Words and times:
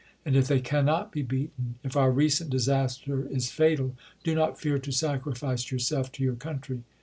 And 0.25 0.35
if 0.35 0.47
they 0.47 0.59
cannot 0.59 1.11
be 1.11 1.21
beaten,— 1.21 1.75
if 1.83 1.95
our 1.95 2.09
recent 2.11 2.49
disaster 2.49 3.27
is 3.27 3.51
fatal,— 3.51 3.95
do 4.23 4.33
not 4.33 4.59
fear 4.59 4.79
to 4.79 4.91
sacrifice 4.91 5.69
yourself 5.69 6.11
to 6.13 6.23
your 6.23 6.33
country. 6.33 6.81